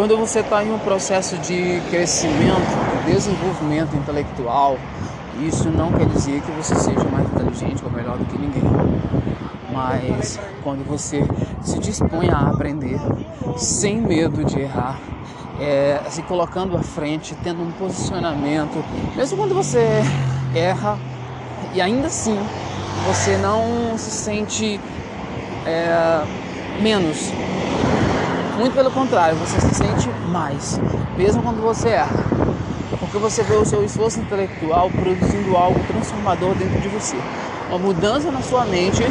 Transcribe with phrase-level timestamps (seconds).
[0.00, 4.78] quando você está em um processo de crescimento, de desenvolvimento intelectual,
[5.46, 8.62] isso não quer dizer que você seja mais inteligente ou melhor do que ninguém.
[9.70, 11.22] Mas quando você
[11.60, 12.98] se dispõe a aprender
[13.58, 14.98] sem medo de errar,
[15.60, 18.82] é, se colocando à frente, tendo um posicionamento,
[19.14, 19.86] mesmo quando você
[20.54, 20.98] erra
[21.74, 22.38] e ainda assim
[23.06, 24.80] você não se sente
[25.66, 26.22] é,
[26.80, 27.30] menos.
[28.60, 30.82] Muito pelo contrário, você se sente mais,
[31.16, 32.26] mesmo quando você erra.
[33.00, 37.24] Porque você vê o seu esforço intelectual produzindo algo transformador dentro de você.
[37.66, 39.02] Uma mudança na sua mente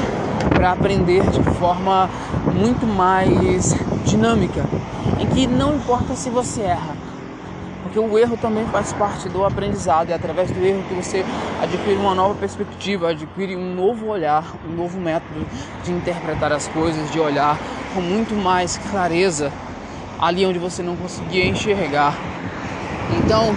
[0.56, 2.12] para aprender de forma
[2.48, 4.70] muito mais dinâmica,
[5.18, 6.99] em que não importa se você erra,
[7.84, 11.26] porque o erro também faz parte do aprendizado, é através do erro que você
[11.62, 15.46] adquire uma nova perspectiva, adquire um novo olhar, um novo método
[15.84, 17.58] de interpretar as coisas, de olhar
[17.94, 19.52] com muito mais clareza
[20.20, 22.14] ali onde você não conseguia enxergar.
[23.12, 23.56] Então,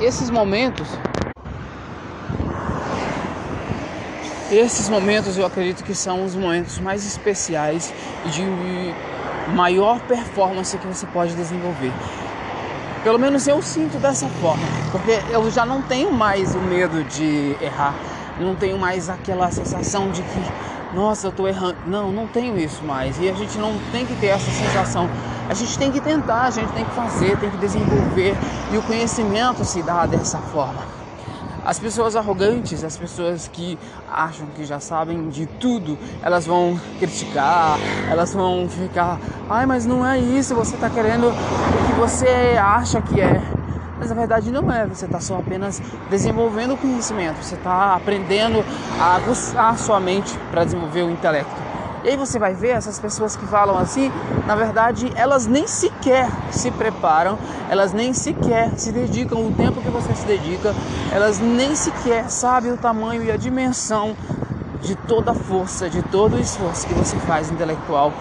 [0.00, 0.88] esses momentos
[4.50, 7.92] esses momentos eu acredito que são os momentos mais especiais
[8.26, 8.44] de
[9.52, 11.92] maior performance que você pode desenvolver.
[13.06, 17.56] Pelo menos eu sinto dessa forma, porque eu já não tenho mais o medo de
[17.60, 17.94] errar,
[18.40, 21.76] não tenho mais aquela sensação de que, nossa, eu estou errando.
[21.86, 23.16] Não, não tenho isso mais.
[23.20, 25.08] E a gente não tem que ter essa sensação.
[25.48, 28.36] A gente tem que tentar, a gente tem que fazer, tem que desenvolver.
[28.72, 30.95] E o conhecimento se dá dessa forma.
[31.66, 33.76] As pessoas arrogantes, as pessoas que
[34.08, 37.76] acham que já sabem de tudo, elas vão criticar,
[38.08, 39.18] elas vão ficar,
[39.50, 43.42] ai, mas não é isso, você está querendo o que você acha que é.
[43.98, 48.64] Mas na verdade não é, você está só apenas desenvolvendo conhecimento, você está aprendendo
[49.00, 51.65] a aguçar sua mente para desenvolver o intelecto.
[52.06, 54.12] E aí você vai ver essas pessoas que falam assim,
[54.46, 57.36] na verdade, elas nem sequer se preparam,
[57.68, 60.72] elas nem sequer se dedicam o tempo que você se dedica,
[61.12, 64.14] elas nem sequer sabem o tamanho e a dimensão
[64.82, 68.12] de toda a força, de todo o esforço que você faz intelectual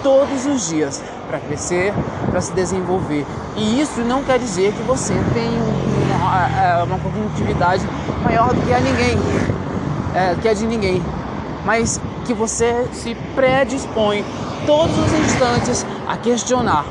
[0.00, 1.92] todos os dias para crescer,
[2.30, 3.26] para se desenvolver.
[3.56, 5.50] E isso não quer dizer que você tem
[6.20, 7.84] uma, uma cognitividade
[8.22, 9.18] maior do que a ninguém,
[10.14, 11.02] é, que a de ninguém.
[11.64, 14.24] Mas que você se predispõe
[14.66, 16.86] todos os instantes a questionar,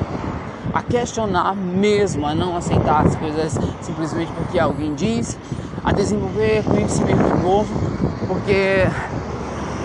[0.74, 5.38] a questionar mesmo, a não aceitar as coisas simplesmente porque alguém diz,
[5.84, 7.74] a desenvolver conhecimento novo,
[8.28, 8.88] porque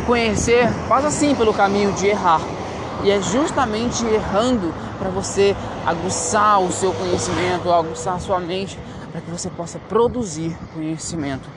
[0.06, 2.40] conhecer passa sim pelo caminho de errar.
[3.04, 8.78] E é justamente errando para você aguçar o seu conhecimento, aguçar a sua mente,
[9.12, 11.48] para que você possa produzir conhecimento.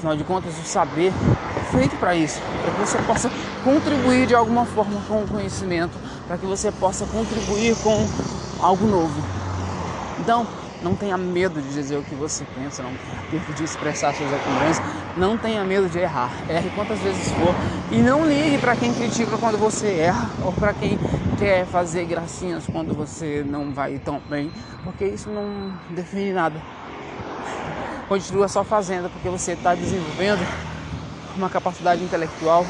[0.00, 1.12] Afinal de contas, o saber
[1.58, 3.30] é feito para isso, para que você possa
[3.62, 5.92] contribuir de alguma forma com o conhecimento,
[6.26, 8.08] para que você possa contribuir com
[8.64, 9.22] algo novo.
[10.18, 10.46] Então,
[10.82, 14.32] não tenha medo de dizer o que você pensa, não tenha medo de expressar suas
[14.32, 14.80] opiniões,
[15.18, 16.30] não tenha medo de errar.
[16.48, 17.54] Erre quantas vezes for
[17.92, 20.98] e não ligue para quem critica quando você erra ou para quem
[21.38, 24.50] quer fazer gracinhas quando você não vai tão bem,
[24.82, 26.79] porque isso não define nada
[28.10, 30.44] continua só fazendo, porque você está desenvolvendo
[31.36, 32.66] uma capacidade intelectual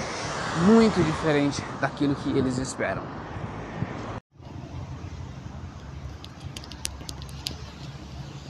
[0.66, 3.02] muito diferente daquilo que eles esperam.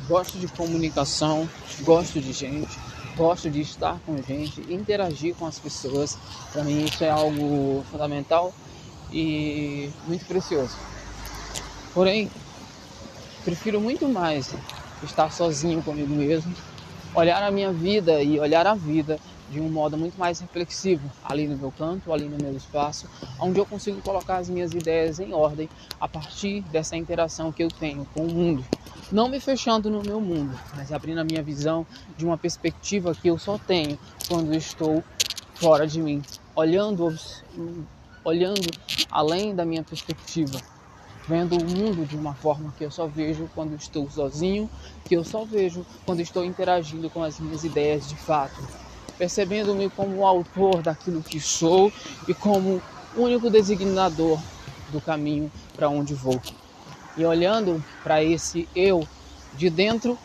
[0.08, 1.48] Gosto de comunicação,
[1.82, 2.76] gosto de gente,
[3.16, 6.18] gosto de estar com gente, interagir com as pessoas.
[6.52, 8.52] Para mim isso é algo fundamental
[9.12, 10.76] e muito precioso.
[11.94, 12.28] Porém,
[13.44, 14.52] prefiro muito mais
[15.04, 16.52] estar sozinho comigo mesmo
[17.14, 19.18] olhar a minha vida e olhar a vida
[19.50, 23.58] de um modo muito mais reflexivo, ali no meu canto, ali no meu espaço, onde
[23.58, 25.68] eu consigo colocar as minhas ideias em ordem
[26.00, 28.64] a partir dessa interação que eu tenho com o mundo.
[29.10, 31.84] Não me fechando no meu mundo, mas abrindo a minha visão
[32.16, 35.02] de uma perspectiva que eu só tenho quando estou
[35.54, 36.22] fora de mim,
[36.54, 37.12] olhando,
[38.24, 38.70] olhando
[39.10, 40.60] além da minha perspectiva
[41.28, 44.68] vendo o mundo de uma forma que eu só vejo quando estou sozinho,
[45.04, 48.60] que eu só vejo quando estou interagindo com as minhas ideias de fato,
[49.18, 51.92] percebendo-me como o autor daquilo que sou
[52.26, 52.82] e como
[53.16, 54.38] único designador
[54.90, 56.40] do caminho para onde vou.
[57.16, 59.06] E olhando para esse eu
[59.54, 60.18] de dentro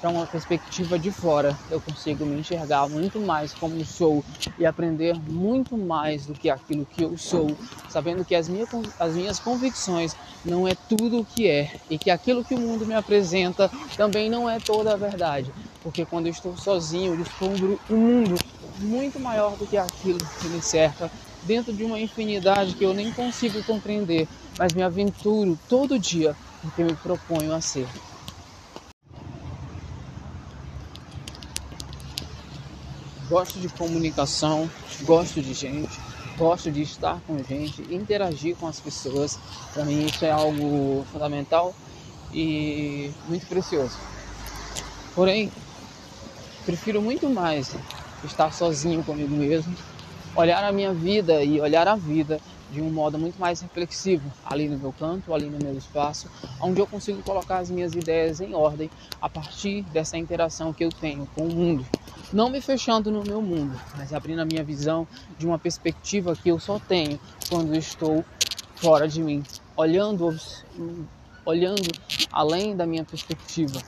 [0.00, 4.24] para uma perspectiva de fora, eu consigo me enxergar muito mais como sou
[4.58, 7.54] e aprender muito mais do que aquilo que eu sou,
[7.88, 8.68] sabendo que as minhas,
[8.98, 12.86] as minhas convicções não é tudo o que é e que aquilo que o mundo
[12.86, 15.52] me apresenta também não é toda a verdade,
[15.82, 18.36] porque quando eu estou sozinho, eu descubro um mundo
[18.78, 21.10] muito maior do que aquilo que me cerca,
[21.42, 24.26] dentro de uma infinidade que eu nem consigo compreender,
[24.58, 27.86] mas me aventuro todo dia porque me proponho a ser.
[33.30, 34.68] Gosto de comunicação,
[35.02, 36.00] gosto de gente,
[36.36, 39.38] gosto de estar com gente, interagir com as pessoas.
[39.72, 41.72] Para mim isso é algo fundamental
[42.34, 43.96] e muito precioso.
[45.14, 45.48] Porém,
[46.66, 47.72] prefiro muito mais
[48.24, 49.76] estar sozinho comigo mesmo,
[50.34, 52.40] olhar a minha vida e olhar a vida
[52.72, 56.28] de um modo muito mais reflexivo, ali no meu canto, ali no meu espaço,
[56.60, 58.90] onde eu consigo colocar as minhas ideias em ordem
[59.22, 61.86] a partir dessa interação que eu tenho com o mundo.
[62.32, 65.06] Não me fechando no meu mundo, mas abrindo a minha visão
[65.38, 67.18] de uma perspectiva que eu só tenho
[67.48, 68.24] quando estou
[68.76, 69.42] fora de mim,
[69.76, 70.36] olhando,
[71.44, 71.90] olhando
[72.30, 73.82] além da minha perspectiva,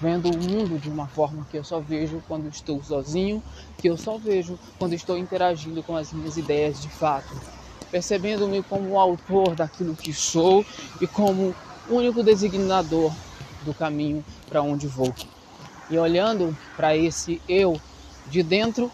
[0.00, 3.42] vendo o mundo de uma forma que eu só vejo quando estou sozinho,
[3.78, 7.34] que eu só vejo quando estou interagindo com as minhas ideias de fato
[7.92, 10.64] percebendo-me como o autor daquilo que sou
[10.98, 11.54] e como
[11.90, 13.12] único designador
[13.66, 15.14] do caminho para onde vou.
[15.90, 17.80] E olhando para esse eu
[18.26, 18.90] de dentro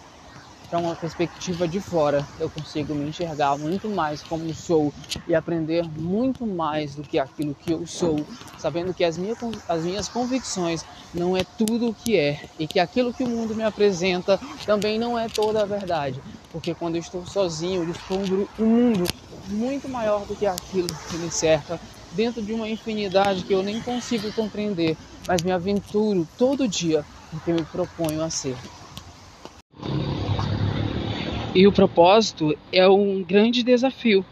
[0.69, 4.93] para uma perspectiva de fora, eu consigo me enxergar muito mais como sou
[5.27, 8.25] e aprender muito mais do que aquilo que eu sou,
[8.59, 12.79] sabendo que as minhas, as minhas convicções não é tudo o que é e que
[12.79, 16.21] aquilo que o mundo me apresenta também não é toda a verdade,
[16.53, 19.05] porque quando eu estou sozinho, eu descubro um mundo
[19.49, 21.81] muito maior do que aquilo que me cerca,
[22.13, 24.97] dentro de uma infinidade que eu nem consigo compreender,
[25.29, 28.57] mas me aventuro todo dia porque me proponho a ser.
[31.55, 34.25] E o propósito é um grande desafio.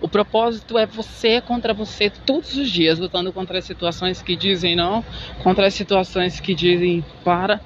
[0.00, 4.74] O propósito é você contra você todos os dias, lutando contra as situações que dizem
[4.74, 5.04] não,
[5.44, 7.60] contra as situações que dizem para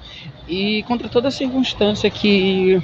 [0.47, 2.79] e contra toda circunstância que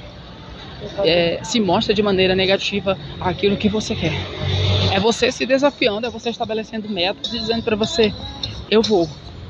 [1.04, 4.14] é, se mostra de maneira negativa aquilo que você quer.
[4.92, 8.12] É você se desafiando, é você estabelecendo metas e dizendo para você:
[8.72, 9.08] eu vou,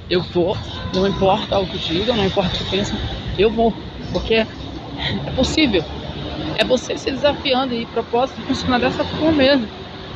[0.10, 0.58] eu vou,
[0.94, 2.98] não importa o que digam, não importa o que pensam,
[3.38, 3.74] eu vou,
[4.12, 5.84] porque é possível.
[6.58, 9.68] É você se desafiando e propósito funciona dessa forma mesmo.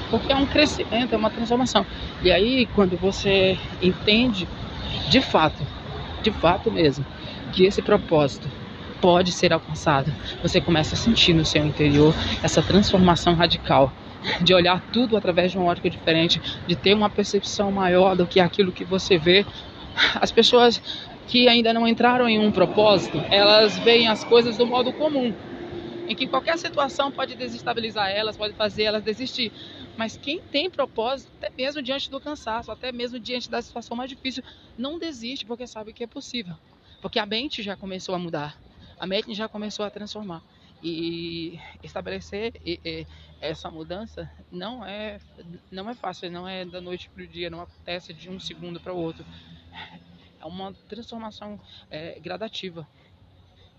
[0.09, 1.85] Porque é um crescimento, é uma transformação.
[2.23, 4.47] E aí, quando você entende
[5.09, 5.65] de fato,
[6.21, 7.05] de fato mesmo,
[7.51, 8.47] que esse propósito
[9.01, 10.11] pode ser alcançado,
[10.41, 13.91] você começa a sentir no seu interior essa transformação radical
[14.41, 18.39] de olhar tudo através de uma ótica diferente, de ter uma percepção maior do que
[18.39, 19.45] aquilo que você vê.
[20.21, 20.81] As pessoas
[21.27, 25.33] que ainda não entraram em um propósito, elas veem as coisas do modo comum
[26.07, 29.51] em que qualquer situação pode desestabilizar elas, pode fazer elas desistir.
[29.97, 34.09] Mas quem tem propósito, até mesmo diante do cansaço, até mesmo diante da situação mais
[34.09, 34.41] difícil,
[34.77, 36.55] não desiste porque sabe que é possível.
[37.01, 38.57] Porque a mente já começou a mudar,
[38.97, 40.41] a mente já começou a transformar.
[40.81, 42.53] E estabelecer
[43.41, 45.19] essa mudança não é,
[45.71, 48.79] não é fácil, não é da noite para o dia, não acontece de um segundo
[48.79, 49.25] para o outro.
[50.39, 51.59] É uma transformação
[51.89, 52.87] é, gradativa.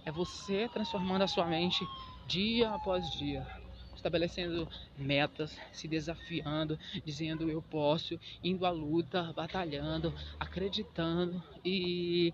[0.04, 1.86] É você transformando a sua mente
[2.26, 3.46] dia após dia,
[3.94, 12.32] estabelecendo metas, se desafiando, dizendo eu posso, indo à luta, batalhando, acreditando e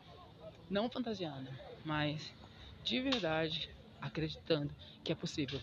[0.70, 1.48] não fantasiando,
[1.84, 2.32] mas
[2.82, 3.68] de verdade
[4.00, 5.60] acreditando que é possível.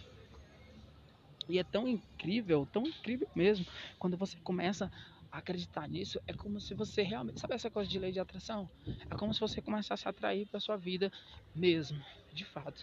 [1.47, 3.65] E é tão incrível, tão incrível mesmo,
[3.99, 4.91] quando você começa
[5.31, 8.69] acreditar nisso, é como se você realmente, sabe essa coisa de lei de atração?
[9.09, 11.11] É como se você começasse a atrair para sua vida
[11.55, 12.81] mesmo, de fato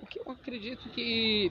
[0.00, 1.50] o que eu acredito que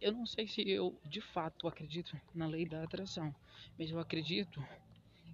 [0.00, 3.34] eu não sei se eu de fato acredito na lei da atração,
[3.78, 4.62] mas eu acredito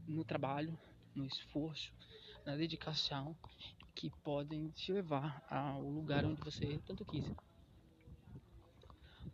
[0.09, 0.79] no trabalho,
[1.15, 1.93] no esforço,
[2.47, 3.37] na dedicação
[3.95, 7.25] que podem te levar ao lugar onde você tanto quis.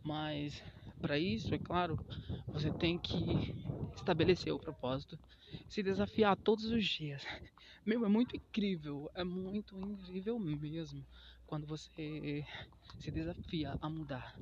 [0.03, 0.61] Mas
[0.99, 1.97] para isso, é claro,
[2.51, 3.41] você tem que
[3.95, 5.19] estabelecer o propósito,
[5.67, 7.23] se desafiar todos os dias.
[7.85, 11.05] Meu, é muito incrível, é muito incrível mesmo
[11.45, 12.45] quando você
[12.99, 14.39] se desafia a mudar.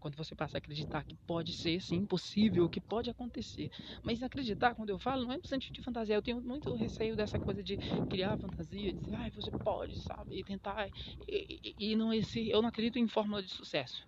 [0.00, 3.68] Quando você passa a acreditar que pode ser sim possível, que pode acontecer.
[4.02, 6.14] Mas acreditar, quando eu falo, não é no sentido de fantasia.
[6.14, 10.44] Eu tenho muito receio dessa coisa de criar fantasia, dizer, ai, você pode, sabe, e
[10.44, 10.88] tentar.
[11.26, 14.06] E, e, e não esse, eu não acredito em fórmula de sucesso.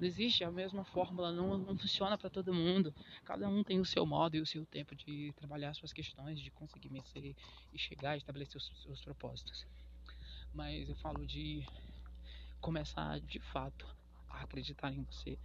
[0.00, 2.94] Não existe a mesma fórmula, não, não funciona para todo mundo.
[3.22, 6.50] Cada um tem o seu modo e o seu tempo de trabalhar suas questões, de
[6.50, 7.36] conseguir vencer
[7.70, 9.66] e chegar a estabelecer os seus propósitos.
[10.54, 11.68] Mas eu falo de
[12.62, 13.86] começar de fato
[14.30, 15.38] a acreditar em você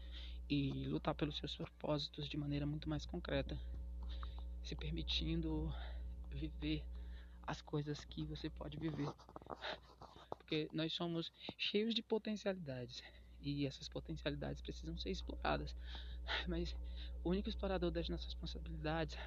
[0.49, 3.59] e lutar pelos seus propósitos de maneira muito mais concreta,
[4.63, 5.69] se permitindo
[6.31, 6.81] viver
[7.45, 9.11] as coisas que você pode viver.
[10.37, 13.03] Porque nós somos cheios de potencialidades
[13.45, 15.75] e essas potencialidades precisam ser exploradas.
[16.47, 16.75] Mas
[17.23, 19.17] o único explorador das nossas responsabilidades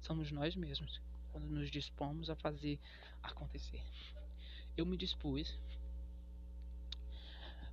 [0.00, 1.00] somos nós mesmos,
[1.32, 2.78] quando nos dispomos a fazer
[3.22, 3.82] acontecer.
[4.76, 5.58] Eu me dispus,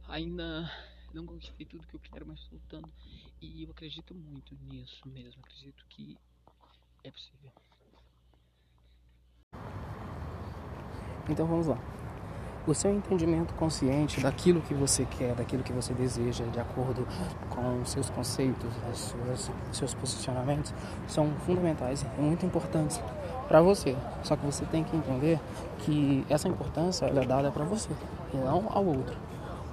[0.08, 0.70] ainda
[1.14, 2.92] não conquistei tudo que eu quero, mas estou lutando
[3.42, 5.42] e eu acredito muito nisso mesmo.
[5.44, 6.18] Acredito que
[7.04, 7.52] é possível.
[11.30, 11.78] Então vamos lá.
[12.68, 17.08] O seu entendimento consciente daquilo que você quer, daquilo que você deseja, de acordo
[17.50, 20.72] com seus conceitos, as suas, seus posicionamentos,
[21.08, 23.02] são fundamentais e muito importantes
[23.48, 23.96] para você.
[24.22, 25.40] Só que você tem que entender
[25.80, 27.90] que essa importância é dada para você
[28.32, 29.18] e não ao outro.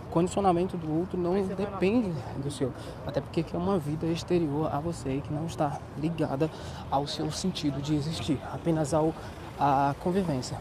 [0.07, 2.11] O condicionamento do outro não depende
[2.43, 2.73] do seu,
[3.07, 6.51] até porque é uma vida exterior a você e que não está ligada
[6.91, 9.13] ao seu sentido de existir, apenas ao
[9.61, 10.57] a convivência.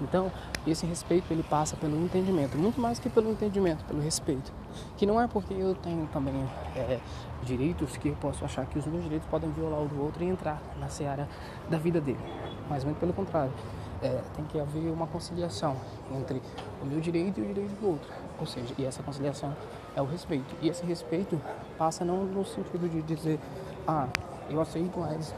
[0.00, 0.30] Então,
[0.66, 4.52] esse respeito ele passa pelo entendimento, muito mais que pelo entendimento, pelo respeito.
[4.96, 6.34] Que não é porque eu tenho também
[6.74, 6.98] é,
[7.42, 10.26] direitos que eu posso achar que os meus direitos podem violar o do outro e
[10.26, 11.28] entrar na seara
[11.70, 12.20] da vida dele.
[12.68, 13.52] Mas muito pelo contrário,
[14.02, 15.76] é, tem que haver uma conciliação
[16.14, 16.42] entre
[16.82, 18.08] o meu direito e o direito do outro.
[18.38, 19.56] Ou seja, e essa conciliação
[19.94, 20.54] é o respeito.
[20.60, 21.40] E esse respeito
[21.78, 23.40] passa não no sentido de dizer,
[23.86, 24.08] ah,
[24.50, 25.34] eu aceito, mas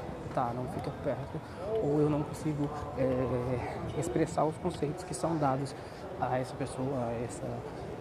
[0.55, 1.41] não fica perto
[1.83, 5.75] ou eu não consigo é, expressar os conceitos que são dados
[6.21, 7.47] a essa pessoa, a essa,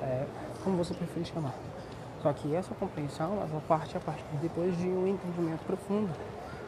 [0.01, 0.25] é,
[0.63, 1.53] como você preferir chamar.
[2.21, 6.11] Só que essa compreensão, ela parte a partir depois de um entendimento profundo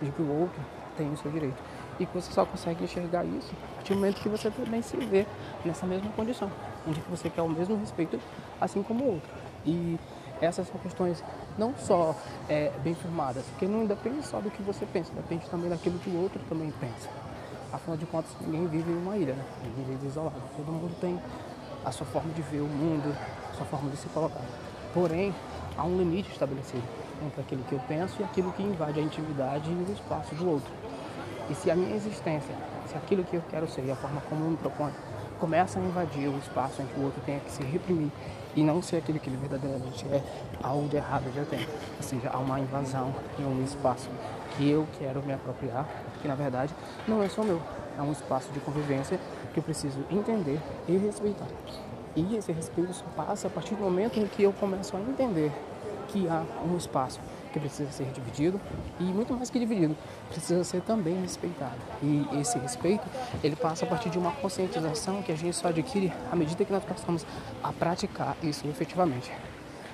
[0.01, 0.61] de que o outro
[0.95, 1.57] tem o seu direito.
[1.99, 4.95] E que você só consegue enxergar isso a partir do momento que você também se
[4.97, 5.25] vê
[5.65, 6.49] nessa mesma condição,
[6.87, 8.19] onde você quer o mesmo respeito,
[8.61, 9.29] assim como o outro.
[9.65, 9.99] E
[10.41, 11.23] essas são questões
[11.57, 12.15] não só
[12.47, 16.09] é, bem firmadas, porque não depende só do que você pensa, depende também daquilo que
[16.09, 17.09] o outro também pensa.
[17.71, 19.45] Afinal de contas, ninguém vive em uma ilha, né?
[19.63, 20.41] ninguém vive isolado.
[20.55, 21.19] Todo mundo tem
[21.85, 23.15] a sua forma de ver o mundo,
[23.51, 24.41] a sua forma de se colocar.
[24.93, 25.35] Porém,
[25.77, 26.83] há um limite estabelecido
[27.23, 30.49] entre aquilo que eu penso e aquilo que invade a intimidade e o espaço do
[30.49, 30.71] outro.
[31.49, 32.55] E se a minha existência,
[32.87, 34.93] se aquilo que eu quero ser e a forma como eu me proponho,
[35.39, 38.11] começa a invadir o espaço em que o outro tem que se reprimir
[38.55, 40.21] e não ser aquilo que ele verdadeiramente é,
[40.61, 41.59] algo de errado já tem.
[41.97, 44.09] Ou seja, há uma invasão em um espaço
[44.57, 45.87] que eu quero me apropriar,
[46.21, 46.73] que na verdade
[47.07, 47.61] não é só meu,
[47.97, 49.19] é um espaço de convivência
[49.53, 51.47] que eu preciso entender e respeitar.
[52.15, 55.51] E esse respeito só passa a partir do momento em que eu começo a entender
[56.07, 57.19] que há um espaço
[57.51, 58.59] que precisa ser dividido
[58.99, 59.95] e muito mais que dividido,
[60.29, 61.77] precisa ser também respeitado.
[62.01, 63.03] E esse respeito,
[63.43, 66.71] ele passa a partir de uma conscientização que a gente só adquire à medida que
[66.71, 67.25] nós passamos
[67.63, 69.31] a praticar isso efetivamente.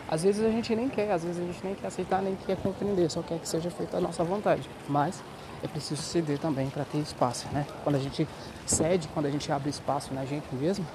[0.07, 2.57] Às vezes a gente nem quer, às vezes a gente nem quer aceitar, nem quer
[2.57, 4.69] compreender, só quer que seja feita a nossa vontade.
[4.87, 5.23] Mas
[5.63, 7.65] é preciso ceder também para ter espaço, né?
[7.83, 8.27] Quando a gente
[8.67, 10.85] cede, quando a gente abre espaço na gente mesmo,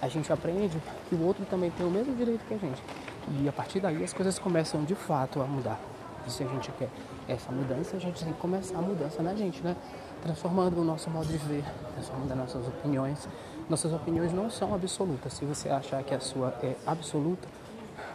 [0.00, 2.82] a gente aprende que o outro também tem o mesmo direito que a gente.
[3.28, 5.78] E a partir daí as coisas começam de fato a mudar.
[6.26, 6.88] E se a gente quer
[7.28, 9.76] essa mudança, a gente tem que começar a mudança na gente, né?
[10.22, 11.64] Transformando o nosso modo de ver,
[11.94, 13.28] transformando as nossas opiniões.
[13.68, 15.32] Nossas opiniões não são absolutas.
[15.32, 17.48] Se você achar que a sua é absoluta,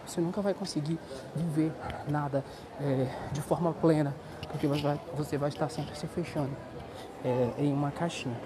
[0.06, 0.98] você nunca vai conseguir
[1.36, 1.72] viver
[2.08, 2.44] nada
[2.80, 4.16] é, de forma plena,
[4.50, 6.52] porque você vai, estar sempre se fechando
[7.24, 8.38] é, em uma caixinha.